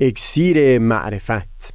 اکسیر 0.00 0.78
معرفت. 0.78 1.74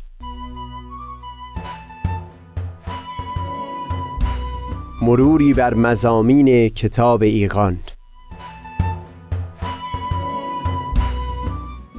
مروری 5.02 5.54
بر 5.54 5.74
مزامین 5.74 6.70
کتاب 6.70 7.22
ایقان 7.22 7.80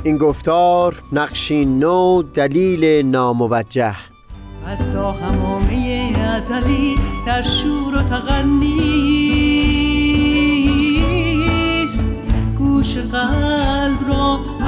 این 0.04 0.18
گفتار 0.18 1.02
نقشی 1.12 1.64
نو 1.64 2.22
دلیل 2.22 3.06
ناموجه. 3.06 3.94
از 4.66 4.92
تا 4.92 5.12
همامه 5.12 6.12
ازلی 6.36 6.96
در 7.26 7.42
شور 7.42 7.98
و 7.98 8.02
تغنیست 8.02 8.84
گوش 12.58 12.96
قلب 12.96 14.03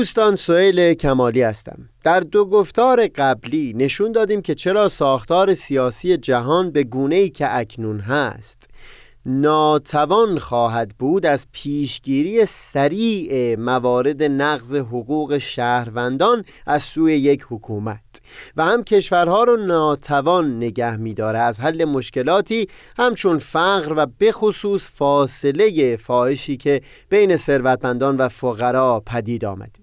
دوستان 0.00 0.36
سئیل 0.36 0.94
کمالی 0.94 1.42
هستم. 1.42 1.78
در 2.02 2.20
دو 2.20 2.44
گفتار 2.44 3.06
قبلی 3.06 3.72
نشون 3.76 4.12
دادیم 4.12 4.42
که 4.42 4.54
چرا 4.54 4.88
ساختار 4.88 5.54
سیاسی 5.54 6.16
جهان 6.16 6.70
به 6.70 6.84
گونه‌ای 6.84 7.28
که 7.28 7.56
اکنون 7.56 8.00
هست 8.00 8.70
ناتوان 9.26 10.38
خواهد 10.38 10.94
بود 10.98 11.26
از 11.26 11.46
پیشگیری 11.52 12.46
سریع 12.46 13.56
موارد 13.56 14.22
نقض 14.22 14.74
حقوق 14.74 15.38
شهروندان 15.38 16.44
از 16.66 16.82
سوی 16.82 17.18
یک 17.18 17.46
حکومت. 17.50 18.20
و 18.56 18.64
هم 18.64 18.84
کشورها 18.84 19.44
رو 19.44 19.56
ناتوان 19.56 20.56
نگه 20.56 20.96
میداره. 20.96 21.38
از 21.38 21.60
حل 21.60 21.84
مشکلاتی 21.84 22.68
همچون 22.98 23.38
فقر 23.38 23.94
و 23.96 24.06
بخصوص 24.20 24.90
فاصله 24.94 25.96
فاحشی 25.96 26.56
که 26.56 26.80
بین 27.08 27.36
ثروتمندان 27.36 28.16
و 28.16 28.28
فقرا 28.28 29.02
پدید 29.06 29.44
آمده. 29.44 29.79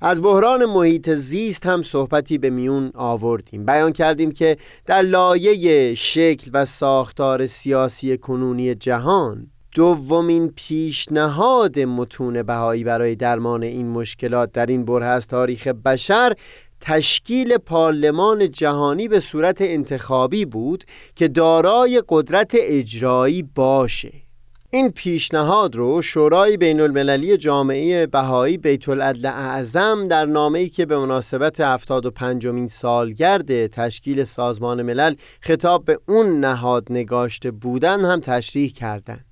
از 0.00 0.22
بحران 0.22 0.64
محیط 0.64 1.10
زیست 1.10 1.66
هم 1.66 1.82
صحبتی 1.82 2.38
به 2.38 2.50
میون 2.50 2.92
آوردیم. 2.94 3.66
بیان 3.66 3.92
کردیم 3.92 4.32
که 4.32 4.56
در 4.86 5.02
لایه 5.02 5.94
شکل 5.94 6.50
و 6.54 6.64
ساختار 6.64 7.46
سیاسی 7.46 8.16
کنونی 8.16 8.74
جهان 8.74 9.46
دومین 9.74 10.52
پیشنهاد 10.56 11.78
متون 11.78 12.42
بهایی 12.42 12.84
برای 12.84 13.14
درمان 13.14 13.62
این 13.62 13.88
مشکلات 13.88 14.52
در 14.52 14.66
این 14.66 14.84
بره 14.84 15.06
از 15.06 15.26
تاریخ 15.26 15.66
بشر 15.66 16.32
تشکیل 16.80 17.56
پارلمان 17.56 18.50
جهانی 18.50 19.08
به 19.08 19.20
صورت 19.20 19.56
انتخابی 19.60 20.44
بود 20.44 20.84
که 21.14 21.28
دارای 21.28 22.02
قدرت 22.08 22.56
اجرایی 22.60 23.42
باشه. 23.42 24.12
این 24.70 24.90
پیشنهاد 24.90 25.76
رو 25.76 26.02
شورای 26.02 26.56
بین 26.56 26.80
المللی 26.80 27.36
جامعه 27.36 28.06
بهایی 28.06 28.58
بیت 28.58 28.88
العدل 28.88 29.26
اعظم 29.26 30.08
در 30.08 30.26
نامه‌ای 30.26 30.68
که 30.68 30.86
به 30.86 30.98
مناسبت 30.98 31.60
75 31.60 32.46
مین 32.46 32.68
سالگرد 32.68 33.66
تشکیل 33.66 34.24
سازمان 34.24 34.82
ملل 34.82 35.14
خطاب 35.40 35.84
به 35.84 36.00
اون 36.08 36.40
نهاد 36.40 36.86
نگاشته 36.90 37.50
بودن 37.50 38.00
هم 38.00 38.20
تشریح 38.20 38.72
کردند. 38.72 39.27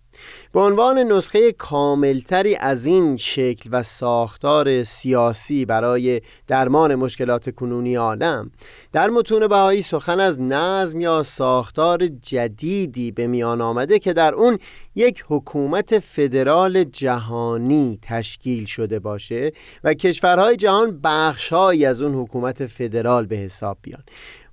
به 0.53 0.61
عنوان 0.61 0.99
نسخه 0.99 1.53
کاملتری 1.53 2.57
از 2.57 2.87
این 2.87 3.17
شکل 3.17 3.71
و 3.73 3.83
ساختار 3.83 4.85
سیاسی 4.85 5.65
برای 5.65 6.21
درمان 6.47 6.95
مشکلات 6.95 7.55
کنونی 7.55 7.95
عالم 7.95 8.51
در 8.93 9.11
متون 9.11 9.47
بهایی 9.47 9.83
سخن 9.83 10.21
از 10.21 10.41
نظم 10.41 11.01
یا 11.01 11.23
ساختار 11.23 12.07
جدیدی 12.07 13.13
به 13.13 13.27
میان 13.27 13.61
آمده 13.61 13.99
که 13.99 14.13
در 14.13 14.35
اون 14.35 14.59
یک 14.95 15.25
حکومت 15.29 15.99
فدرال 15.99 16.85
جهانی 16.85 17.99
تشکیل 18.03 18.65
شده 18.65 18.99
باشه 18.99 19.53
و 19.85 19.95
کشورهای 19.95 20.57
جهان 20.57 21.01
بخشهایی 21.05 21.85
از 21.85 22.01
اون 22.01 22.15
حکومت 22.15 22.67
فدرال 22.67 23.27
به 23.27 23.37
حساب 23.37 23.79
بیان. 23.83 24.03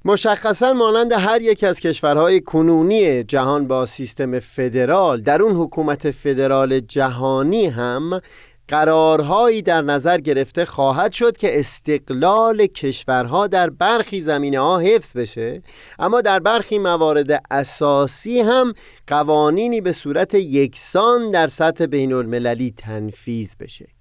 مشخصا 0.05 0.73
مانند 0.73 1.11
هر 1.11 1.41
یک 1.41 1.63
از 1.63 1.79
کشورهای 1.79 2.41
کنونی 2.41 3.23
جهان 3.23 3.67
با 3.67 3.85
سیستم 3.85 4.39
فدرال 4.39 5.21
در 5.21 5.41
اون 5.41 5.55
حکومت 5.55 6.11
فدرال 6.11 6.79
جهانی 6.79 7.65
هم 7.65 8.21
قرارهایی 8.67 9.61
در 9.61 9.81
نظر 9.81 10.17
گرفته 10.17 10.65
خواهد 10.65 11.11
شد 11.13 11.37
که 11.37 11.59
استقلال 11.59 12.65
کشورها 12.65 13.47
در 13.47 13.69
برخی 13.69 14.21
زمینه 14.21 14.59
ها 14.59 14.79
حفظ 14.79 15.17
بشه. 15.17 15.61
اما 15.99 16.21
در 16.21 16.39
برخی 16.39 16.79
موارد 16.79 17.43
اساسی 17.51 18.39
هم 18.39 18.73
قوانینی 19.07 19.81
به 19.81 19.91
صورت 19.91 20.33
یکسان 20.33 21.31
در 21.31 21.47
سطح 21.47 21.85
بین 21.85 22.13
المللی 22.13 22.73
تنفیز 22.77 23.57
بشه. 23.59 23.92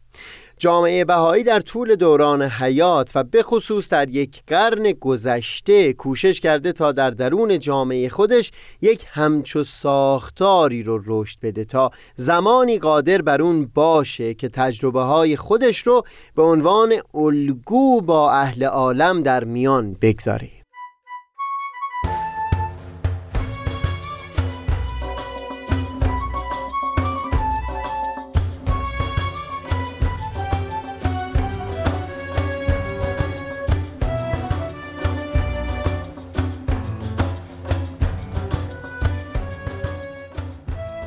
جامعه 0.63 1.05
بهایی 1.05 1.45
در 1.45 1.61
طول 1.61 1.95
دوران 1.95 2.43
حیات 2.43 3.13
و 3.15 3.25
به 3.25 3.43
خصوص 3.43 3.89
در 3.89 4.09
یک 4.09 4.43
قرن 4.47 4.93
گذشته 4.93 5.93
کوشش 5.93 6.41
کرده 6.41 6.73
تا 6.73 6.93
در 6.93 7.11
درون 7.11 7.59
جامعه 7.59 8.09
خودش 8.09 8.51
یک 8.81 9.05
همچو 9.09 9.65
ساختاری 9.65 10.83
رو 10.83 11.03
رشد 11.07 11.39
بده 11.43 11.65
تا 11.65 11.91
زمانی 12.17 12.79
قادر 12.79 13.23
بر 13.23 13.43
اون 13.43 13.71
باشه 13.75 14.35
که 14.35 14.49
تجربه 14.49 15.03
های 15.03 15.37
خودش 15.37 15.79
رو 15.79 16.03
به 16.35 16.43
عنوان 16.43 16.95
الگو 17.15 18.01
با 18.01 18.33
اهل 18.33 18.65
عالم 18.65 19.21
در 19.21 19.45
میان 19.45 19.97
بگذاره. 20.01 20.62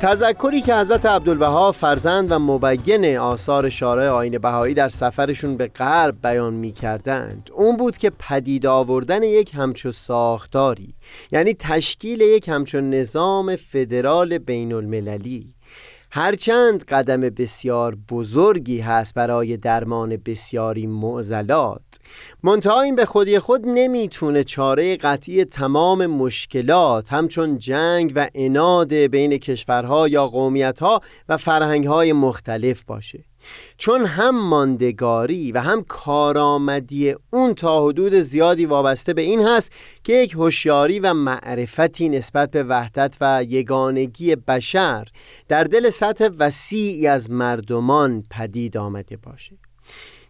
تذکری 0.05 0.61
که 0.61 0.75
حضرت 0.75 1.05
عبدالبها 1.05 1.71
فرزند 1.71 2.31
و 2.31 2.39
مبین 2.39 3.17
آثار 3.17 3.69
شارع 3.69 4.09
آین 4.09 4.37
بهایی 4.37 4.73
در 4.73 4.89
سفرشون 4.89 5.57
به 5.57 5.67
غرب 5.67 6.15
بیان 6.23 6.53
می 6.53 6.71
کردند 6.71 7.49
اون 7.53 7.77
بود 7.77 7.97
که 7.97 8.11
پدید 8.19 8.65
آوردن 8.65 9.23
یک 9.23 9.51
همچو 9.53 9.91
ساختاری 9.91 10.95
یعنی 11.31 11.53
تشکیل 11.53 12.21
یک 12.21 12.49
همچو 12.49 12.81
نظام 12.81 13.55
فدرال 13.55 14.37
بین 14.37 14.73
المللی 14.73 15.54
هرچند 16.17 16.83
قدم 16.83 17.21
بسیار 17.21 17.97
بزرگی 18.09 18.79
هست 18.79 19.13
برای 19.13 19.57
درمان 19.57 20.17
بسیاری 20.17 20.87
معضلات 20.87 21.81
منتها 22.43 22.81
این 22.81 22.95
به 22.95 23.05
خودی 23.05 23.39
خود 23.39 23.61
نمی‌تونه 23.65 24.43
چاره 24.43 24.95
قطعی 24.97 25.45
تمام 25.45 26.05
مشکلات 26.05 27.13
همچون 27.13 27.57
جنگ 27.57 28.13
و 28.15 28.29
اناد 28.35 28.93
بین 28.93 29.37
کشورها 29.37 30.07
یا 30.07 30.27
قومیتها 30.27 31.01
و 31.29 31.37
فرهنگهای 31.37 32.13
مختلف 32.13 32.83
باشه. 32.83 33.23
چون 33.77 34.05
هم 34.05 34.49
ماندگاری 34.49 35.51
و 35.51 35.59
هم 35.59 35.83
کارآمدی 35.83 37.15
اون 37.31 37.55
تا 37.55 37.85
حدود 37.85 38.13
زیادی 38.13 38.65
وابسته 38.65 39.13
به 39.13 39.21
این 39.21 39.47
هست 39.47 39.71
که 40.03 40.13
یک 40.13 40.33
هوشیاری 40.33 40.99
و 40.99 41.13
معرفتی 41.13 42.09
نسبت 42.09 42.51
به 42.51 42.63
وحدت 42.63 43.17
و 43.21 43.43
یگانگی 43.49 44.35
بشر 44.35 45.07
در 45.47 45.63
دل 45.63 45.89
سطح 45.89 46.29
وسیعی 46.39 47.07
از 47.07 47.31
مردمان 47.31 48.23
پدید 48.31 48.77
آمده 48.77 49.17
باشه. 49.17 49.64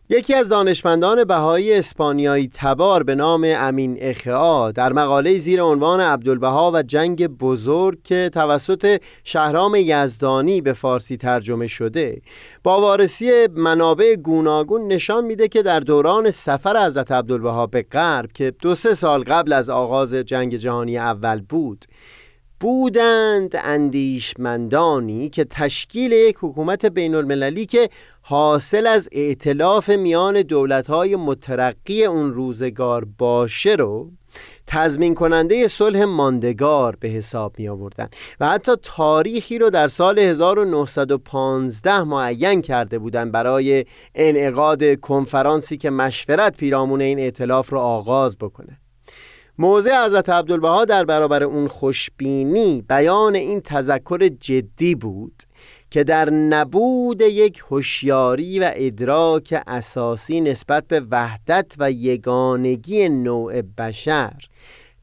یکی 0.10 0.34
از 0.34 0.50
دانشمندان 0.50 1.24
بهایی 1.24 1.74
اسپانیایی 1.74 2.50
تبار 2.54 3.04
به 3.04 3.16
نام 3.16 3.44
امین 3.58 3.98
اخعا 4.00 4.72
در 4.72 4.94
مقاله 4.94 5.38
زیر 5.38 5.62
عنوان 5.62 6.00
عبدالبها 6.00 6.72
و 6.74 6.84
جنگ 6.84 7.28
بزرگ 7.28 8.04
که 8.04 8.30
توسط 8.34 9.02
شهرام 9.24 9.76
یزدانی 9.76 10.62
به 10.62 10.74
فارسی 10.74 11.18
ترجمه 11.18 11.68
شده 11.68 12.22
با 12.64 12.82
وارسی 12.82 13.48
منابع 13.48 14.16
گوناگون 14.16 14.88
نشان 14.88 15.26
میده 15.26 15.48
که 15.48 15.62
در 15.62 15.80
دوران 15.80 16.32
سفر 16.32 16.86
حضرت 16.86 17.12
عبدالبها 17.12 17.68
به 17.68 17.82
غرب 17.92 18.32
که 18.32 18.54
دو 18.62 18.76
سه 18.76 18.94
سال 18.94 19.24
قبل 19.24 19.54
از 19.54 19.70
آغاز 19.70 20.14
جنگ 20.14 20.56
جهانی 20.56 20.98
اول 20.98 21.42
بود 21.42 21.86
بودند 22.60 23.52
اندیشمندانی 23.64 25.30
که 25.30 25.44
تشکیل 25.44 26.12
یک 26.12 26.36
حکومت 26.42 26.86
بین 26.86 27.16
المللی 27.16 27.66
که 27.66 27.90
حاصل 28.22 28.88
از 28.88 29.10
ائتلاف 29.12 29.90
میان 29.90 30.42
دولتهای 30.42 31.16
مترقی 31.16 32.06
اون 32.06 32.34
روزگار 32.34 33.06
باشه 33.18 33.76
رو 33.76 34.12
تضمین 34.68 35.16
کننده 35.16 35.68
صلح 35.68 36.04
ماندگار 36.04 36.98
به 37.00 37.08
حساب 37.08 37.60
می 37.60 37.68
آوردن 37.68 38.10
و 38.40 38.50
حتی 38.50 38.72
تاریخی 38.84 39.58
رو 39.58 39.70
در 39.70 39.88
سال 39.88 40.20
1915 40.20 42.04
معین 42.04 42.62
کرده 42.62 43.00
بودند 43.00 43.32
برای 43.32 43.86
انعقاد 44.16 45.00
کنفرانسی 45.00 45.78
که 45.78 45.90
مشورت 45.90 46.58
پیرامون 46.58 47.02
این 47.02 47.20
ائتلاف 47.20 47.70
رو 47.70 47.80
آغاز 47.80 48.38
بکنه. 48.38 48.78
موضع 49.58 50.06
حضرت 50.06 50.30
عبدالبها 50.30 50.86
در 50.86 51.06
برابر 51.06 51.44
اون 51.44 51.68
خوشبینی 51.68 52.82
بیان 52.90 53.36
این 53.36 53.62
تذکر 53.62 54.28
جدی 54.28 54.96
بود 54.96 55.44
که 55.90 56.04
در 56.04 56.30
نبود 56.30 57.22
یک 57.22 57.64
هوشیاری 57.70 58.60
و 58.60 58.72
ادراک 58.76 59.64
اساسی 59.68 60.42
نسبت 60.42 60.88
به 60.88 61.00
وحدت 61.12 61.76
و 61.80 61.92
یگانگی 61.92 63.10
نوع 63.10 63.62
بشر 63.62 64.34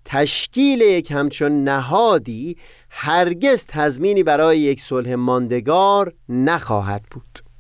تشکیل 0.05 0.81
یک 0.81 1.11
همچون 1.11 1.65
نهادی 1.65 2.57
هرگز 2.91 3.67
تضمینی 3.69 4.23
برای 4.23 4.59
یک 4.59 4.81
صلح 4.81 5.15
ماندگار 5.15 6.13
نخواهد 6.29 7.03
بود. 7.11 7.52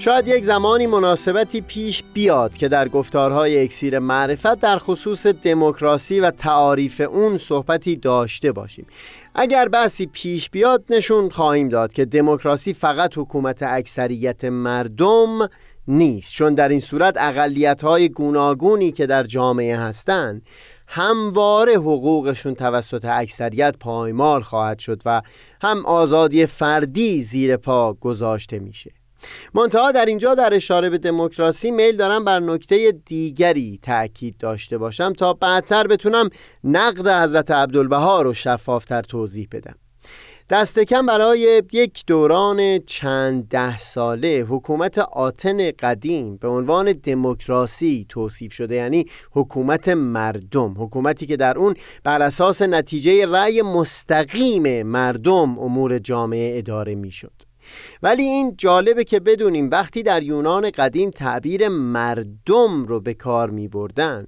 شاید 0.00 0.28
یک 0.28 0.44
زمانی 0.44 0.86
مناسبتی 0.86 1.60
پیش 1.60 2.02
بیاد 2.14 2.56
که 2.56 2.68
در 2.68 2.88
گفتارهای 2.88 3.62
اکسیر 3.62 3.98
معرفت 3.98 4.60
در 4.60 4.78
خصوص 4.78 5.26
دموکراسی 5.26 6.20
و 6.20 6.30
تعاریف 6.30 7.00
اون 7.00 7.38
صحبتی 7.38 7.96
داشته 7.96 8.52
باشیم. 8.52 8.86
اگر 9.34 9.68
بحثی 9.68 10.06
پیش 10.06 10.50
بیاد 10.50 10.84
نشون 10.90 11.30
خواهیم 11.30 11.68
داد 11.68 11.92
که 11.92 12.04
دموکراسی 12.04 12.74
فقط 12.74 13.18
حکومت 13.18 13.62
اکثریت 13.62 14.44
مردم 14.44 15.48
نیست. 15.88 16.32
چون 16.32 16.54
در 16.54 16.68
این 16.68 16.80
صورت 16.80 17.14
اقلیت 17.18 17.84
های 17.84 18.08
گوناگونی 18.08 18.92
که 18.92 19.06
در 19.06 19.22
جامعه 19.22 19.76
هستند 19.76 20.42
همواره 20.86 21.72
حقوقشون 21.74 22.54
توسط 22.54 23.04
اکثریت 23.04 23.76
پایمال 23.80 24.40
خواهد 24.40 24.78
شد 24.78 25.02
و 25.06 25.22
هم 25.62 25.86
آزادی 25.86 26.46
فردی 26.46 27.22
زیر 27.22 27.56
پا 27.56 27.92
گذاشته 27.92 28.58
میشه. 28.58 28.99
منتها 29.54 29.92
در 29.92 30.06
اینجا 30.06 30.34
در 30.34 30.54
اشاره 30.54 30.90
به 30.90 30.98
دموکراسی 30.98 31.70
میل 31.70 31.96
دارم 31.96 32.24
بر 32.24 32.40
نکته 32.40 32.92
دیگری 33.04 33.78
تاکید 33.82 34.38
داشته 34.38 34.78
باشم 34.78 35.12
تا 35.12 35.32
بعدتر 35.32 35.86
بتونم 35.86 36.28
نقد 36.64 37.08
حضرت 37.08 37.50
عبدالبها 37.50 38.22
رو 38.22 38.34
شفافتر 38.34 39.02
توضیح 39.02 39.48
بدم 39.52 39.74
دست 40.50 40.78
کم 40.78 41.06
برای 41.06 41.62
یک 41.72 42.04
دوران 42.06 42.78
چند 42.78 43.48
ده 43.48 43.78
ساله 43.78 44.46
حکومت 44.48 44.98
آتن 44.98 45.70
قدیم 45.70 46.36
به 46.36 46.48
عنوان 46.48 46.92
دموکراسی 46.92 48.06
توصیف 48.08 48.52
شده 48.52 48.74
یعنی 48.74 49.04
حکومت 49.32 49.88
مردم 49.88 50.74
حکومتی 50.78 51.26
که 51.26 51.36
در 51.36 51.58
اون 51.58 51.74
بر 52.04 52.22
اساس 52.22 52.62
نتیجه 52.62 53.26
رأی 53.26 53.62
مستقیم 53.62 54.82
مردم 54.82 55.58
امور 55.58 55.98
جامعه 55.98 56.58
اداره 56.58 56.94
می‌شد. 56.94 57.49
ولی 58.02 58.22
این 58.22 58.54
جالبه 58.56 59.04
که 59.04 59.20
بدونیم 59.20 59.70
وقتی 59.70 60.02
در 60.02 60.22
یونان 60.22 60.70
قدیم 60.70 61.10
تعبیر 61.10 61.68
مردم 61.68 62.84
رو 62.84 63.00
به 63.00 63.14
کار 63.14 63.50
می 63.50 63.68
بردن 63.68 64.26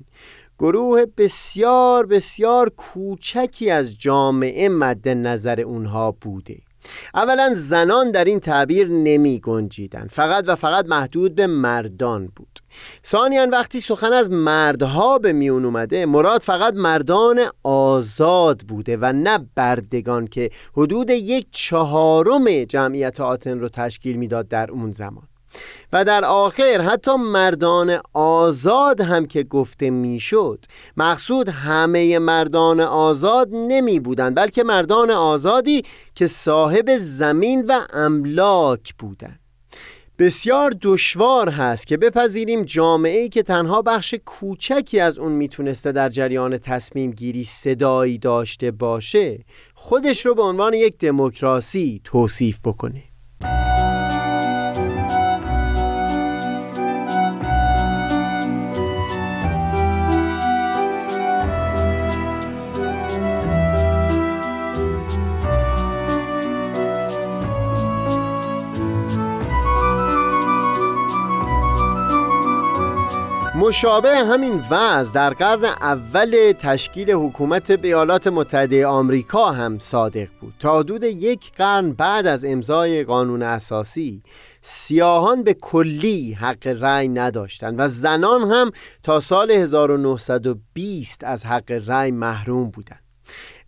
گروه 0.58 1.04
بسیار 1.16 2.06
بسیار 2.06 2.70
کوچکی 2.70 3.70
از 3.70 3.98
جامعه 3.98 4.68
مد 4.68 5.08
نظر 5.08 5.60
اونها 5.60 6.12
بوده. 6.12 6.58
اولا 7.14 7.54
زنان 7.54 8.10
در 8.10 8.24
این 8.24 8.40
تعبیر 8.40 8.88
نمی 8.88 9.40
گنجیدن. 9.40 10.06
فقط 10.06 10.44
و 10.46 10.56
فقط 10.56 10.86
محدود 10.86 11.34
به 11.34 11.46
مردان 11.46 12.32
بود. 12.36 12.58
ثانیا 13.06 13.48
وقتی 13.52 13.80
سخن 13.80 14.12
از 14.12 14.30
مردها 14.30 15.18
به 15.18 15.32
میون 15.32 15.64
اومده 15.64 16.06
مراد 16.06 16.40
فقط 16.40 16.74
مردان 16.74 17.40
آزاد 17.62 18.60
بوده 18.60 18.96
و 19.00 19.12
نه 19.12 19.38
بردگان 19.54 20.26
که 20.26 20.50
حدود 20.76 21.10
یک 21.10 21.46
چهارم 21.50 22.64
جمعیت 22.64 23.20
آتن 23.20 23.60
رو 23.60 23.68
تشکیل 23.68 24.16
می‌داد 24.16 24.48
در 24.48 24.70
اون 24.70 24.92
زمان. 24.92 25.31
و 25.92 26.04
در 26.04 26.24
آخر 26.24 26.80
حتی 26.80 27.16
مردان 27.16 28.00
آزاد 28.12 29.00
هم 29.00 29.26
که 29.26 29.42
گفته 29.42 29.90
می‌شد. 29.90 30.64
مقصود 30.96 31.48
همه 31.48 32.18
مردان 32.18 32.80
آزاد 32.80 33.48
نمی 33.52 34.00
بودند 34.00 34.36
بلکه 34.36 34.64
مردان 34.64 35.10
آزادی 35.10 35.82
که 36.14 36.26
صاحب 36.26 36.96
زمین 36.96 37.66
و 37.66 37.80
املاک 37.92 38.94
بودند. 38.98 39.38
بسیار 40.18 40.74
دشوار 40.82 41.48
هست 41.48 41.86
که 41.86 41.96
بپذیریم 41.96 42.62
جامعه 42.62 43.18
ای 43.18 43.28
که 43.28 43.42
تنها 43.42 43.82
بخش 43.82 44.14
کوچکی 44.26 45.00
از 45.00 45.18
اون 45.18 45.32
می‌تونسته 45.32 45.92
در 45.92 46.08
جریان 46.08 46.58
تصمیم 46.58 47.10
گیری 47.10 47.44
صدایی 47.44 48.18
داشته 48.18 48.70
باشه. 48.70 49.44
خودش 49.74 50.26
رو 50.26 50.34
به 50.34 50.42
عنوان 50.42 50.74
یک 50.74 50.98
دموکراسی 50.98 52.00
توصیف 52.04 52.58
بکنه. 52.64 53.02
مشابه 73.72 74.16
همین 74.16 74.64
وضع 74.70 75.12
در 75.12 75.30
قرن 75.30 75.64
اول 75.64 76.52
تشکیل 76.58 77.10
حکومت 77.10 77.70
ایالات 77.70 78.26
متحده 78.26 78.86
آمریکا 78.86 79.52
هم 79.52 79.78
صادق 79.78 80.28
بود. 80.40 80.54
تا 80.58 80.78
حدود 80.78 81.04
یک 81.04 81.52
قرن 81.56 81.92
بعد 81.92 82.26
از 82.26 82.44
امضای 82.44 83.04
قانون 83.04 83.42
اساسی 83.42 84.22
سیاهان 84.60 85.42
به 85.42 85.54
کلی 85.54 86.32
حق 86.32 86.66
رأی 86.66 87.08
نداشتند 87.08 87.74
و 87.78 87.88
زنان 87.88 88.50
هم 88.50 88.72
تا 89.02 89.20
سال 89.20 89.50
1920 89.50 91.24
از 91.24 91.46
حق 91.46 91.82
رأی 91.86 92.10
محروم 92.10 92.70
بودند. 92.70 93.01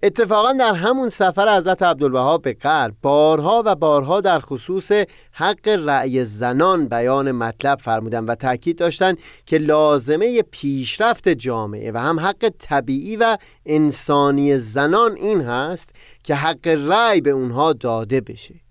اتفاقا 0.05 0.53
در 0.53 0.75
همون 0.75 1.09
سفر 1.09 1.57
حضرت 1.57 1.83
عبدالبها 1.83 2.39
به 2.39 2.53
غرب 2.53 2.95
بارها 3.03 3.63
و 3.67 3.75
بارها 3.75 4.21
در 4.21 4.41
خصوص 4.41 4.93
حق 5.33 5.69
رأی 5.69 6.25
زنان 6.25 6.89
بیان 6.89 7.33
مطلب 7.33 7.79
فرمودن 7.79 8.25
و 8.25 8.35
تاکید 8.35 8.79
داشتند 8.79 9.19
که 9.47 9.59
لازمه 9.59 10.43
پیشرفت 10.43 11.29
جامعه 11.29 11.93
و 11.93 11.99
هم 11.99 12.21
حق 12.21 12.51
طبیعی 12.59 13.17
و 13.17 13.39
انسانی 13.67 14.59
زنان 14.59 15.13
این 15.13 15.41
هست 15.41 15.95
که 16.25 16.35
حق 16.35 16.67
رأی 16.67 17.21
به 17.21 17.31
اونها 17.31 17.73
داده 17.73 18.21
بشه. 18.21 18.64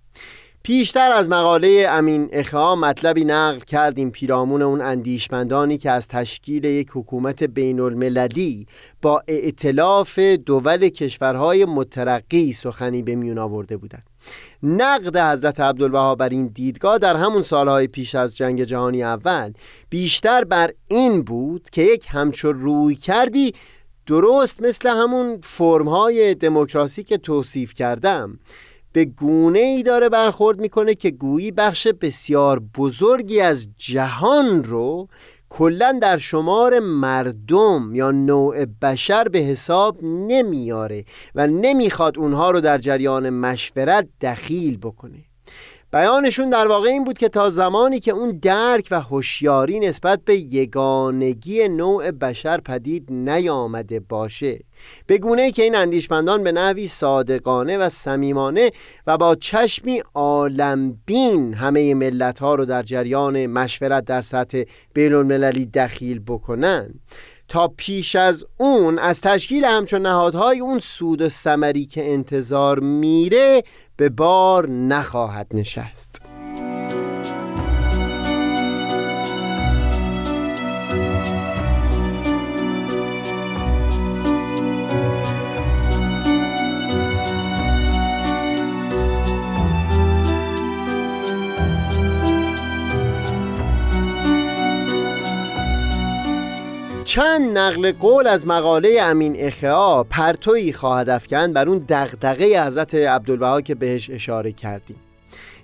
پیشتر 0.66 1.12
از 1.12 1.30
مقاله 1.30 1.88
امین 1.90 2.30
اخا 2.32 2.76
مطلبی 2.76 3.26
نقل 3.26 3.60
کردیم 3.60 4.12
پیرامون 4.12 4.62
اون 4.62 4.82
اندیشمندانی 4.82 5.78
که 5.78 5.92
از 5.92 6.08
تشکیل 6.08 6.66
یک 6.66 6.88
حکومت 6.94 7.44
بین 7.44 7.80
المللی 7.80 8.68
با 9.02 9.24
ائتلاف 9.28 10.20
دول 10.20 10.90
کشورهای 10.90 11.66
مترقی 11.66 12.54
سخنی 12.54 13.04
به 13.04 13.16
میون 13.16 13.38
آورده 13.38 13.78
بودند. 13.78 14.04
نقد 14.64 15.18
حضرت 15.18 15.60
عبدالبها 15.60 16.16
بر 16.16 16.30
این 16.30 16.48
دیدگاه 16.48 16.98
در 16.98 17.16
همون 17.16 17.42
سالهای 17.42 17.88
پیش 17.88 18.16
از 18.16 18.36
جنگ 18.36 18.64
جهانی 18.64 19.04
اول 19.04 19.54
بیشتر 19.90 20.44
بر 20.44 20.72
این 20.88 21.22
بود 21.24 21.70
که 21.70 21.82
یک 21.82 22.06
همچو 22.10 22.52
روی 22.52 22.96
کردی 22.96 23.54
درست 24.06 24.62
مثل 24.62 24.90
همون 24.90 25.40
فرمهای 25.44 26.36
دموکراسی 26.36 27.04
که 27.04 27.18
توصیف 27.18 27.74
کردم. 27.74 28.40
به 28.94 29.06
گونه 29.06 29.60
ای 29.60 29.84
داره 29.84 30.10
برخورد 30.10 30.60
می‌کنه 30.60 30.96
که 30.96 31.12
گویی 31.12 31.52
بخش 31.52 31.88
بسیار 31.88 32.62
بزرگی 32.78 33.40
از 33.40 33.68
جهان 33.78 34.64
رو 34.64 35.08
کلا 35.50 36.00
در 36.02 36.18
شمار 36.18 36.80
مردم 36.80 37.96
یا 37.96 38.12
نوع 38.12 38.66
بشر 38.66 39.24
به 39.24 39.40
حساب 39.40 40.04
نمیاره 40.04 41.06
و 41.36 41.48
نمی‌خواد 41.48 42.20
اونها 42.20 42.52
رو 42.52 42.62
در 42.62 42.78
جریان 42.78 43.30
مشورت 43.30 44.08
دخیل 44.22 44.78
بکنه. 44.78 45.33
بیانشون 45.94 46.50
در 46.50 46.68
واقع 46.68 46.90
این 46.90 47.04
بود 47.04 47.18
که 47.18 47.30
تا 47.30 47.50
زمانی 47.50 48.00
که 48.00 48.12
اون 48.12 48.40
درک 48.42 48.88
و 48.92 49.02
هوشیاری 49.02 49.80
نسبت 49.80 50.20
به 50.26 50.36
یگانگی 50.36 51.68
نوع 51.68 52.12
بشر 52.12 52.62
پدید 52.62 53.06
نیامده 53.10 54.00
باشه. 54.00 54.60
به 55.08 55.18
گونه 55.18 55.52
که 55.52 55.64
این 55.64 55.76
اندیشمندان 55.76 56.44
به 56.44 56.52
نحوی 56.52 56.88
صادقانه 56.88 57.78
و 57.78 57.90
صمیمانه 57.90 58.72
و 59.08 59.18
با 59.18 59.36
چشمی 59.36 60.04
عالمبین 60.14 61.54
همه 61.54 61.94
ملت 61.94 62.40
ها 62.40 62.56
رو 62.56 62.66
در 62.66 62.84
جریان 62.84 63.46
مشورت 63.46 64.06
در 64.06 64.22
سطح 64.22 64.64
بین 64.94 65.14
المللی 65.14 65.66
دخیل 65.66 66.20
بکنن. 66.28 66.94
تا 67.48 67.68
پیش 67.68 68.16
از 68.16 68.46
اون 68.58 69.00
از 69.00 69.22
تشکیل 69.22 69.66
همچون 69.66 70.02
نهادهای 70.02 70.60
اون 70.60 70.80
سود 70.80 71.22
و 71.22 71.30
سمری 71.30 71.86
که 71.86 72.14
انتظار 72.14 72.80
میره 72.80 73.64
به 73.98 74.10
بار 74.10 74.70
نخواهد 74.70 75.48
نشست. 75.54 76.23
چند 97.04 97.58
نقل 97.58 97.92
قول 97.92 98.28
از 98.28 98.48
مقاله 98.48 98.98
امین 99.02 99.36
اخیا 99.40 100.06
پرتویی 100.10 100.74
خواهد 100.74 101.10
افکند 101.10 101.54
بر 101.54 101.70
اون 101.70 101.86
دغدغه 101.90 102.68
حضرت 102.68 102.96
عبدالبها 102.96 103.62
که 103.62 103.76
بهش 103.76 104.10
اشاره 104.10 104.52
کردیم. 104.52 104.96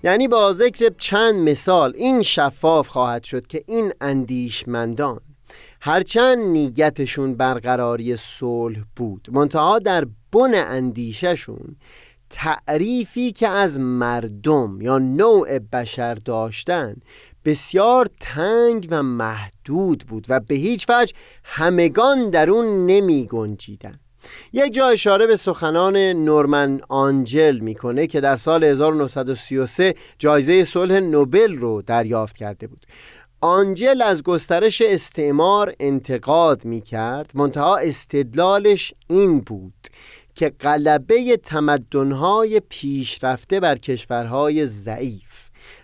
یعنی 0.04 0.28
با 0.28 0.54
ذکر 0.54 0.90
چند 0.98 1.36
مثال 1.50 1.94
این 1.96 2.22
شفاف 2.22 2.88
خواهد 2.88 3.24
شد 3.24 3.48
که 3.48 3.64
این 3.68 3.94
اندیشمندان 4.02 5.20
هرچند 5.82 6.38
نیتشون 6.38 7.36
برقراری 7.36 8.16
صلح 8.16 8.80
بود 8.96 9.28
منتها 9.32 9.80
در 9.80 10.06
بن 10.32 10.54
اندیششون 10.54 11.76
تعریفی 12.30 13.32
که 13.32 13.48
از 13.48 13.80
مردم 13.80 14.82
یا 14.82 14.98
نوع 14.98 15.60
بشر 15.60 16.14
داشتن 16.14 16.96
بسیار 17.50 18.08
تنگ 18.20 18.88
و 18.92 19.04
محدود 19.04 20.04
بود 20.08 20.26
و 20.30 20.40
به 20.40 20.56
هیچ 20.56 20.86
وجه 20.90 21.14
همگان 21.44 22.30
در 22.30 22.50
اون 22.50 22.86
نمی 22.86 23.28
گنجیدن. 23.28 24.00
یک 24.54 24.74
جا 24.74 24.88
اشاره 24.88 25.28
به 25.28 25.38
سخنان 25.38 25.98
نورمن 25.98 26.82
آنجل 26.90 27.60
می‌کنه 27.60 28.08
که 28.08 28.22
در 28.22 28.36
سال 28.36 28.64
1933 28.64 29.96
جایزه 30.20 30.64
صلح 30.64 31.00
نوبل 31.00 31.56
رو 31.56 31.82
دریافت 31.82 32.38
کرده 32.38 32.68
بود. 32.68 32.86
آنجل 33.42 34.02
از 34.02 34.24
گسترش 34.24 34.82
استعمار 34.82 35.74
انتقاد 35.80 36.66
می‌کرد. 36.66 37.32
منتها 37.36 37.78
استدلالش 37.78 38.94
این 39.08 39.40
بود 39.40 39.88
که 40.36 40.50
غلبه 40.50 41.38
تمدنهای 41.38 42.62
پیشرفته 42.70 43.60
بر 43.60 43.76
کشورهای 43.76 44.66
ضعیف 44.66 45.29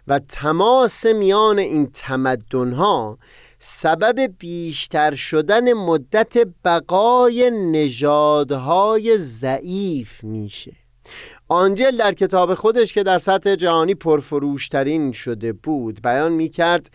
و 0.07 0.19
تماس 0.19 1.05
میان 1.05 1.59
این 1.59 1.89
تمدنها 1.93 3.17
سبب 3.59 4.19
بیشتر 4.39 5.15
شدن 5.15 5.73
مدت 5.73 6.37
بقای 6.65 7.51
نژادهای 7.51 9.17
ضعیف 9.17 10.23
میشه. 10.23 10.73
آنجل 11.47 11.97
در 11.97 12.13
کتاب 12.13 12.53
خودش 12.53 12.93
که 12.93 13.03
در 13.03 13.17
سطح 13.17 13.55
جهانی 13.55 13.95
پرفروشترین 13.95 15.11
شده 15.11 15.53
بود 15.53 16.01
بیان 16.01 16.31
می‌کرد 16.31 16.89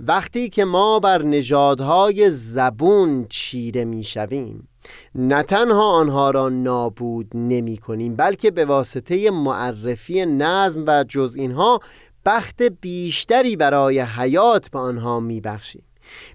وقتی 0.00 0.48
که 0.48 0.64
ما 0.64 0.98
بر 0.98 1.22
نژادهای 1.22 2.30
زبون 2.30 3.26
چیره 3.28 3.84
می‌شویم 3.84 4.68
نه 5.14 5.42
تنها 5.42 5.92
آنها 5.92 6.30
را 6.30 6.48
نابود 6.48 7.30
نمی 7.34 7.78
کنیم 7.78 8.16
بلکه 8.16 8.50
به 8.50 8.64
واسطه 8.64 9.30
معرفی 9.30 10.26
نظم 10.26 10.84
و 10.86 11.04
جز 11.08 11.36
اینها 11.38 11.80
بخت 12.28 12.62
بیشتری 12.62 13.56
برای 13.56 14.00
حیات 14.00 14.70
به 14.70 14.78
آنها 14.78 15.20
میبخشیم. 15.20 15.82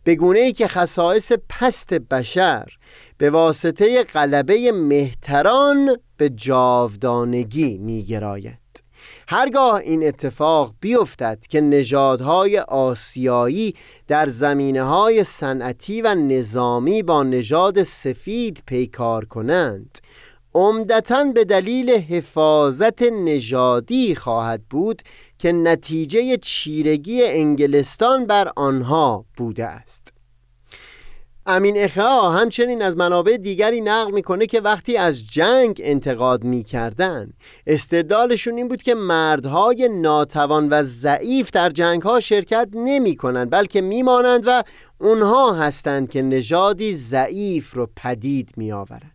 به 0.04 0.16
گونه 0.16 0.40
ای 0.40 0.54
که 0.54 0.68
خصائص 0.68 1.32
پست 1.50 1.94
بشر 1.94 2.68
به 3.18 3.30
واسطه 3.30 4.04
غلبه 4.04 4.72
مهتران 4.72 5.98
به 6.18 6.30
جاودانگی 6.30 7.78
میگراید. 7.78 8.84
هرگاه 9.28 9.76
این 9.76 10.08
اتفاق 10.08 10.74
بیفتد 10.80 11.40
که 11.50 11.62
نژادهای 11.62 12.60
آسیایی 12.60 13.76
در 14.08 14.30
زمینه 14.30 14.84
های 14.84 15.24
صنعتی 15.24 16.02
و 16.02 16.16
نظامی 16.16 17.04
با 17.04 17.24
نژاد 17.24 17.84
سفید 17.84 18.64
پیکار 18.68 19.26
کنند 19.26 20.00
عمدتا 20.56 21.24
به 21.24 21.46
دلیل 21.46 21.90
حفاظت 21.90 23.02
نژادی 23.02 24.16
خواهد 24.16 24.62
بود 24.70 25.02
که 25.40 25.52
نتیجه 25.52 26.38
چیرگی 26.38 27.24
انگلستان 27.24 28.26
بر 28.26 28.52
آنها 28.56 29.26
بوده 29.38 29.66
است. 29.66 30.14
امین 31.46 31.78
اخا 31.78 32.32
همچنین 32.32 32.82
از 32.82 32.98
منابع 32.98 33.38
دیگری 33.38 33.82
نقل 33.82 34.12
می‌کنه 34.12 34.46
که 34.46 34.62
وقتی 34.62 34.98
از 34.98 35.28
جنگ 35.28 35.82
انتقاد 35.84 36.44
می‌کردن 36.44 37.34
استدلالشون 37.68 38.58
این 38.58 38.68
بود 38.68 38.82
که 38.82 38.96
مردهای 38.96 39.90
ناتوان 40.02 40.70
و 40.70 40.84
ضعیف 40.84 41.52
در 41.52 41.70
جنگ 41.70 42.02
ها 42.02 42.20
شرکت 42.20 42.68
نمی 42.74 43.16
کنند 43.16 43.50
بلکه 43.50 43.82
میمانند 43.82 44.44
و 44.46 44.64
اونها 45.00 45.54
هستند 45.54 46.10
که 46.10 46.22
نژادی 46.22 46.96
ضعیف 46.96 47.74
رو 47.74 47.90
پدید 47.96 48.52
می 48.58 48.72
آورند 48.72 49.13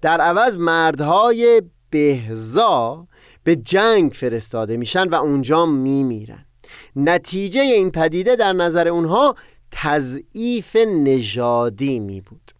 در 0.00 0.20
عوض 0.20 0.56
مردهای 0.56 1.62
بهزا 1.90 3.06
به 3.44 3.56
جنگ 3.56 4.12
فرستاده 4.12 4.76
میشن 4.76 5.08
و 5.08 5.14
اونجا 5.14 5.66
میمیرن. 5.66 6.46
نتیجه 6.96 7.60
این 7.60 7.90
پدیده 7.90 8.36
در 8.36 8.52
نظر 8.52 8.88
اونها 8.88 9.34
تضعیف 9.70 10.76
نژادی 10.76 12.00
می 12.00 12.20
بود 12.20 12.50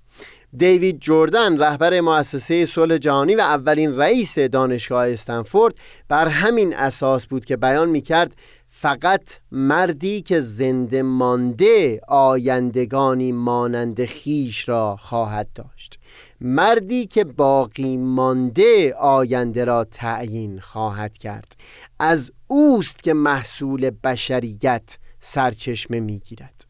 دیوید 0.56 1.00
جردن 1.00 1.58
رهبر 1.58 2.00
مؤسسه 2.00 2.66
صلح 2.66 2.98
جهانی 2.98 3.34
و 3.34 3.40
اولین 3.40 3.96
رئیس 3.96 4.38
دانشگاه 4.38 5.08
استنفورد 5.08 5.74
بر 6.08 6.28
همین 6.28 6.76
اساس 6.76 7.26
بود 7.26 7.44
که 7.44 7.56
بیان 7.56 7.88
می 7.88 8.00
کرد 8.00 8.36
فقط 8.84 9.38
مردی 9.52 10.22
که 10.22 10.40
زنده 10.40 11.02
مانده 11.02 12.00
آیندگانی 12.08 13.32
مانند 13.32 14.04
خیش 14.04 14.68
را 14.68 14.96
خواهد 14.96 15.48
داشت. 15.54 15.98
مردی 16.40 17.06
که 17.06 17.24
باقی 17.24 17.96
مانده 17.96 18.94
آینده 18.94 19.64
را 19.64 19.84
تعیین 19.84 20.60
خواهد 20.60 21.18
کرد. 21.18 21.56
از 21.98 22.30
اوست 22.46 23.02
که 23.02 23.14
محصول 23.14 23.90
بشریت 24.04 24.98
سرچشمه 25.20 26.00
می‌گیرد. 26.00 26.66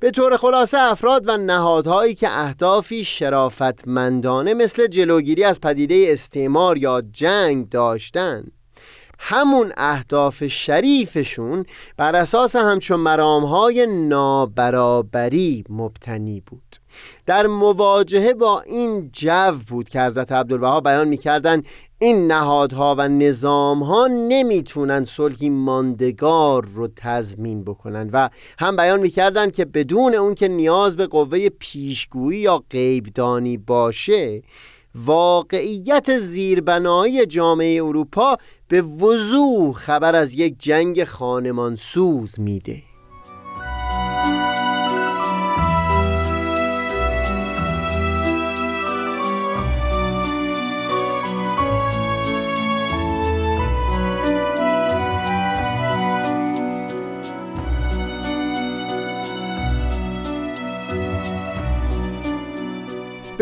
به 0.00 0.10
طور 0.10 0.36
خلاصه 0.36 0.78
افراد 0.78 1.28
و 1.28 1.36
نهادهایی 1.36 2.14
که 2.14 2.28
اهدافی 2.30 3.04
شرافتمندانه 3.04 4.54
مثل 4.54 4.86
جلوگیری 4.86 5.44
از 5.44 5.60
پدیده 5.60 6.06
استعمار 6.08 6.78
یا 6.78 7.02
جنگ 7.12 7.68
داشتند 7.68 8.52
همون 9.18 9.72
اهداف 9.76 10.46
شریفشون 10.46 11.66
بر 11.96 12.16
اساس 12.16 12.56
همچون 12.56 13.00
مرامهای 13.00 13.86
نابرابری 13.86 15.64
مبتنی 15.68 16.40
بود. 16.40 16.76
در 17.26 17.46
مواجهه 17.46 18.34
با 18.34 18.60
این 18.60 19.10
جو 19.12 19.52
بود 19.68 19.88
که 19.88 20.00
حضرت 20.00 20.32
عبدالبها 20.32 20.80
بیان 20.80 21.08
می‌کردن 21.08 21.62
این 21.98 22.26
نهادها 22.26 22.94
و 22.98 23.08
نظامها 23.08 24.06
نمی‌تونن 24.06 25.04
صلحی 25.04 25.50
ماندگار 25.50 26.64
رو 26.64 26.88
تضمین 26.96 27.64
بکنن 27.64 28.10
و 28.12 28.28
هم 28.58 28.76
بیان 28.76 29.00
می‌کردن 29.00 29.50
که 29.50 29.64
بدون 29.64 30.14
اون 30.14 30.34
که 30.34 30.48
نیاز 30.48 30.96
به 30.96 31.06
قوه 31.06 31.48
پیشگویی 31.48 32.40
یا 32.40 32.64
غیبدانی 32.70 33.56
باشه 33.56 34.42
واقعیت 34.94 36.18
زیربنایی 36.18 37.26
جامعه 37.26 37.84
اروپا 37.84 38.36
به 38.68 38.82
وضوح 38.82 39.72
خبر 39.72 40.14
از 40.14 40.34
یک 40.34 40.54
جنگ 40.58 41.04
خانمانسوز 41.04 42.40
میده. 42.40 42.93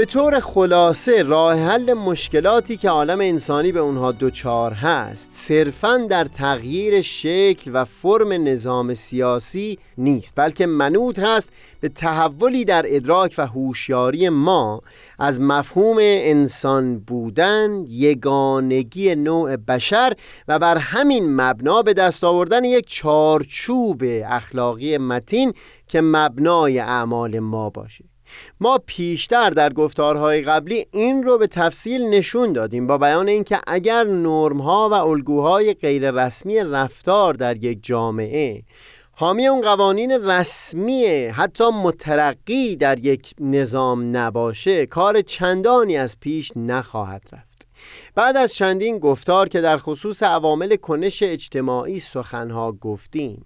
به 0.02 0.06
طور 0.06 0.40
خلاصه 0.40 1.22
راه 1.22 1.54
حل 1.54 1.92
مشکلاتی 1.92 2.76
که 2.76 2.88
عالم 2.88 3.20
انسانی 3.20 3.72
به 3.72 3.80
اونها 3.80 4.12
دوچار 4.12 4.72
هست 4.72 5.30
صرفا 5.32 5.96
در 5.96 6.24
تغییر 6.24 7.00
شکل 7.00 7.70
و 7.74 7.84
فرم 7.84 8.32
نظام 8.32 8.94
سیاسی 8.94 9.78
نیست 9.98 10.32
بلکه 10.36 10.66
منوط 10.66 11.18
هست 11.18 11.52
به 11.80 11.88
تحولی 11.88 12.64
در 12.64 12.84
ادراک 12.86 13.34
و 13.38 13.46
هوشیاری 13.46 14.28
ما 14.28 14.82
از 15.18 15.40
مفهوم 15.40 15.96
انسان 16.00 16.98
بودن 16.98 17.84
یگانگی 17.88 19.14
نوع 19.14 19.56
بشر 19.56 20.12
و 20.48 20.58
بر 20.58 20.76
همین 20.76 21.36
مبنا 21.36 21.82
به 21.82 21.94
دست 21.94 22.24
آوردن 22.24 22.64
یک 22.64 22.86
چارچوب 22.88 24.02
اخلاقی 24.26 24.98
متین 24.98 25.52
که 25.88 26.00
مبنای 26.00 26.78
اعمال 26.78 27.38
ما 27.38 27.70
باشه. 27.70 28.11
ما 28.60 28.78
پیشتر 28.86 29.50
در 29.50 29.72
گفتارهای 29.72 30.40
قبلی 30.40 30.86
این 30.90 31.22
رو 31.22 31.38
به 31.38 31.46
تفصیل 31.46 32.02
نشون 32.02 32.52
دادیم 32.52 32.86
با 32.86 32.98
بیان 32.98 33.28
اینکه 33.28 33.58
اگر 33.66 34.04
نرمها 34.04 34.88
و 34.88 34.92
الگوهای 34.92 35.74
غیر 35.74 36.10
رسمی 36.10 36.58
رفتار 36.58 37.34
در 37.34 37.56
یک 37.56 37.78
جامعه 37.82 38.62
حامی 39.14 39.46
اون 39.46 39.60
قوانین 39.60 40.10
رسمی 40.10 41.06
حتی 41.06 41.70
مترقی 41.70 42.76
در 42.76 42.98
یک 42.98 43.34
نظام 43.40 44.16
نباشه 44.16 44.86
کار 44.86 45.20
چندانی 45.20 45.96
از 45.96 46.20
پیش 46.20 46.52
نخواهد 46.56 47.22
رفت. 47.32 47.68
بعد 48.14 48.36
از 48.36 48.54
چندین 48.54 48.98
گفتار 48.98 49.48
که 49.48 49.60
در 49.60 49.78
خصوص 49.78 50.22
عوامل 50.22 50.76
کنش 50.76 51.22
اجتماعی 51.22 52.00
سخنها 52.00 52.72
گفتیم. 52.72 53.44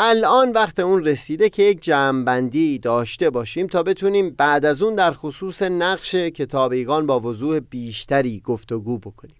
الان 0.00 0.52
وقت 0.52 0.80
اون 0.80 1.04
رسیده 1.04 1.48
که 1.48 1.62
یک 1.62 1.82
جمعبندی 1.82 2.78
داشته 2.78 3.30
باشیم 3.30 3.66
تا 3.66 3.82
بتونیم 3.82 4.30
بعد 4.30 4.64
از 4.64 4.82
اون 4.82 4.94
در 4.94 5.12
خصوص 5.12 5.62
نقش 5.62 6.14
کتابیگان 6.14 7.06
با 7.06 7.20
وضوح 7.20 7.60
بیشتری 7.60 8.40
گفتگو 8.44 8.98
بکنیم. 8.98 9.36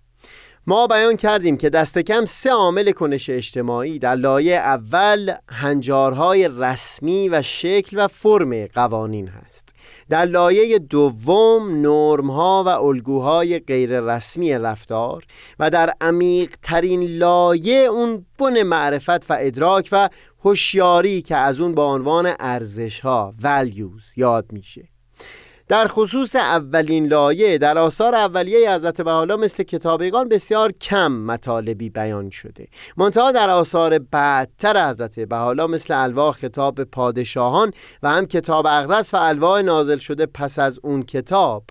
ما 0.67 0.87
بیان 0.87 1.17
کردیم 1.17 1.57
که 1.57 1.71
دست 1.71 1.99
کم 1.99 2.25
سه 2.25 2.51
عامل 2.51 2.93
کنش 2.93 3.31
اجتماعی 3.31 3.99
در 3.99 4.15
لایه 4.15 4.57
اول 4.57 5.35
هنجارهای 5.49 6.49
رسمی 6.49 7.29
و 7.29 7.43
شکل 7.43 8.05
و 8.05 8.09
فرم 8.09 8.67
قوانین 8.67 9.29
هست. 9.29 9.68
در 10.09 10.25
لایه 10.25 10.79
دوم 10.79 11.81
نرمها 11.81 12.65
و 12.67 12.69
الگوهای 12.69 13.59
غیر 13.59 14.01
رسمی 14.01 14.53
رفتار 14.53 15.25
و 15.59 15.71
در 15.71 15.93
عمیق 16.01 16.57
ترین 16.63 17.03
لایه 17.03 17.77
اون 17.79 18.27
بن 18.39 18.63
معرفت 18.63 19.31
و 19.31 19.37
ادراک 19.41 19.89
و 19.93 20.09
هوشیاری 20.45 21.23
که 21.23 21.37
از 21.37 21.61
اون 21.61 21.75
با 21.75 21.95
عنوان 21.95 22.35
ارزش 22.41 23.01
ها 23.01 23.35
values 23.43 24.17
یاد 24.17 24.53
میشه. 24.53 24.89
در 25.69 25.87
خصوص 25.87 26.37
اولین 26.37 27.07
لایه 27.07 27.59
در 27.59 27.79
آثار 27.79 28.15
اولیه 28.15 28.75
حضرت 28.75 29.01
بحالا 29.01 29.37
مثل 29.37 29.63
کتابیگان 29.63 30.29
بسیار 30.29 30.73
کم 30.73 31.13
مطالبی 31.13 31.91
بیان 31.91 32.31
شده. 32.31 32.69
منتها 32.97 33.33
در 33.33 33.51
آثار 33.51 33.99
بعدتر 33.99 34.91
حضرت 34.91 35.21
بحالا 35.21 35.67
مثل 35.67 35.95
الواح 36.03 36.35
خطاب 36.35 36.85
پادشاهان 36.85 37.73
و 38.03 38.11
هم 38.11 38.27
کتاب 38.27 38.67
اقدس 38.67 39.15
و 39.15 39.17
الواح 39.17 39.63
نازل 39.63 39.99
شده 39.99 40.27
پس 40.27 40.59
از 40.59 40.79
اون 40.83 41.03
کتاب. 41.03 41.65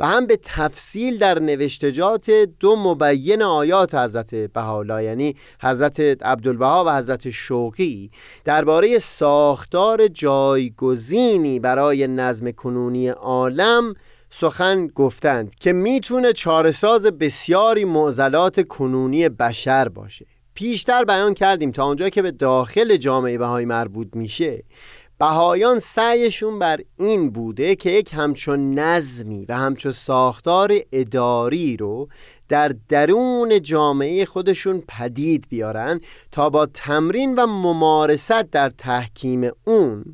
و 0.00 0.06
هم 0.06 0.26
به 0.26 0.38
تفصیل 0.42 1.18
در 1.18 1.38
نوشتجات 1.38 2.30
دو 2.30 2.76
مبین 2.76 3.42
آیات 3.42 3.94
حضرت 3.94 4.34
بهاءالله 4.34 5.04
یعنی 5.04 5.36
حضرت 5.62 6.00
عبدالبها 6.00 6.84
و 6.86 6.96
حضرت 6.96 7.30
شوقی 7.30 8.10
درباره 8.44 8.98
ساختار 8.98 10.08
جایگزینی 10.08 11.60
برای 11.60 12.06
نظم 12.06 12.50
کنونی 12.50 13.08
عالم 13.08 13.94
سخن 14.30 14.86
گفتند 14.86 15.54
که 15.54 15.72
می‌تونه 15.72 16.32
چارساز 16.32 17.06
بسیاری 17.06 17.84
معضلات 17.84 18.68
کنونی 18.68 19.28
بشر 19.28 19.88
باشه. 19.88 20.26
پیشتر 20.54 21.04
بیان 21.04 21.34
کردیم 21.34 21.70
تا 21.70 21.86
اونجا 21.86 22.08
که 22.08 22.22
به 22.22 22.30
داخل 22.30 22.96
جامعه 22.96 23.38
بهایی 23.38 23.66
مربوط 23.66 24.08
میشه. 24.14 24.62
بهایان 25.18 25.78
سعیشون 25.78 26.58
بر 26.58 26.80
این 26.96 27.30
بوده 27.30 27.74
که 27.74 27.90
یک 27.90 28.10
همچون 28.12 28.78
نظمی 28.78 29.44
و 29.48 29.56
همچون 29.56 29.92
ساختار 29.92 30.72
اداری 30.92 31.76
رو 31.76 32.08
در 32.48 32.74
درون 32.88 33.62
جامعه 33.62 34.24
خودشون 34.24 34.82
پدید 34.88 35.46
بیارن 35.48 36.00
تا 36.32 36.50
با 36.50 36.66
تمرین 36.66 37.34
و 37.34 37.46
ممارست 37.46 38.42
در 38.42 38.70
تحکیم 38.70 39.50
اون 39.64 40.04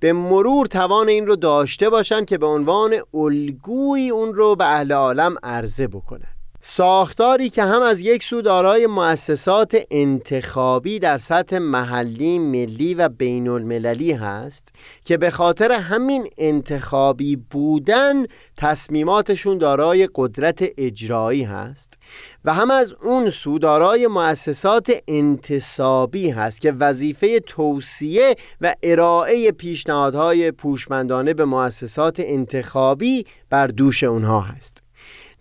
به 0.00 0.12
مرور 0.12 0.66
توان 0.66 1.08
این 1.08 1.26
رو 1.26 1.36
داشته 1.36 1.90
باشن 1.90 2.24
که 2.24 2.38
به 2.38 2.46
عنوان 2.46 2.96
الگوی 3.14 4.10
اون 4.10 4.34
رو 4.34 4.56
به 4.56 4.64
اهل 4.64 4.92
عالم 4.92 5.34
عرضه 5.42 5.86
بکنن. 5.88 6.41
ساختاری 6.64 7.48
که 7.48 7.62
هم 7.62 7.82
از 7.82 8.00
یک 8.00 8.22
سو 8.22 8.42
دارای 8.42 8.86
مؤسسات 8.86 9.76
انتخابی 9.90 10.98
در 10.98 11.18
سطح 11.18 11.58
محلی، 11.58 12.38
ملی 12.38 12.94
و 12.94 13.08
بین 13.08 13.48
المللی 13.48 14.12
هست 14.12 14.68
که 15.04 15.16
به 15.16 15.30
خاطر 15.30 15.72
همین 15.72 16.28
انتخابی 16.38 17.36
بودن 17.36 18.26
تصمیماتشون 18.56 19.58
دارای 19.58 20.08
قدرت 20.14 20.64
اجرایی 20.78 21.42
هست 21.42 21.98
و 22.44 22.54
هم 22.54 22.70
از 22.70 22.94
اون 23.02 23.30
سو 23.30 23.58
دارای 23.58 24.06
مؤسسات 24.06 24.92
انتصابی 25.08 26.30
هست 26.30 26.60
که 26.60 26.72
وظیفه 26.72 27.40
توصیه 27.40 28.34
و 28.60 28.74
ارائه 28.82 29.52
پیشنهادهای 29.52 30.50
پوشمندانه 30.50 31.34
به 31.34 31.44
مؤسسات 31.44 32.20
انتخابی 32.20 33.24
بر 33.50 33.66
دوش 33.66 34.04
اونها 34.04 34.40
هست. 34.40 34.81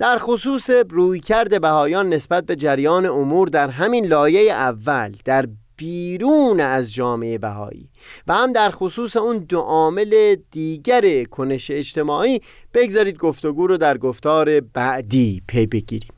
در 0.01 0.17
خصوص 0.17 0.69
رویکرد 0.89 1.61
بهایان 1.61 2.13
نسبت 2.13 2.45
به 2.45 2.55
جریان 2.55 3.05
امور 3.05 3.47
در 3.47 3.69
همین 3.69 4.05
لایه 4.05 4.51
اول 4.51 5.11
در 5.25 5.45
بیرون 5.77 6.59
از 6.59 6.93
جامعه 6.93 7.37
بهایی 7.37 7.89
و 8.27 8.33
هم 8.33 8.53
در 8.53 8.69
خصوص 8.69 9.17
اون 9.17 9.37
دو 9.37 9.59
عامل 9.59 10.35
دیگر 10.51 11.23
کنش 11.23 11.71
اجتماعی 11.71 12.41
بگذارید 12.73 13.17
گفتگو 13.17 13.67
رو 13.67 13.77
در 13.77 13.97
گفتار 13.97 14.59
بعدی 14.59 15.41
پی 15.47 15.65
بگیریم. 15.65 16.13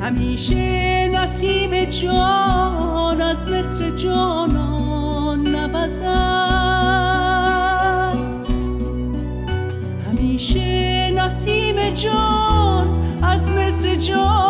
همیشه 0.00 1.08
نسیم 1.08 1.84
جان 1.84 3.20
از 3.20 3.48
مصر 3.48 3.90
جانان 3.90 5.48
نبزد 5.48 6.69
همیشه 10.20 11.10
نسیم 11.10 11.90
جان 11.94 12.86
از 13.22 13.50
مصر 13.50 13.94
جانان 13.94 14.49